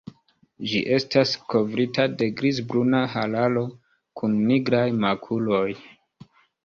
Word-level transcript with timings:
Ĝi 0.69 0.79
estas 0.95 1.33
kovrita 1.53 2.07
de 2.21 2.29
grizbruna 2.39 3.03
hararo 3.17 3.65
kun 4.21 4.37
nigraj 4.49 4.85
makuloj. 5.05 5.65